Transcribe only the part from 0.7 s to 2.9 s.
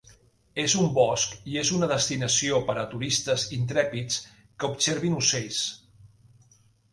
un bosc, i és una destinació per a